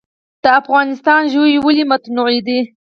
د 0.43 0.45
افغانستان 0.61 1.21
ژوي 1.33 1.55
ولې 1.59 1.83
متنوع 1.91 2.35
دي؟ 2.47 2.59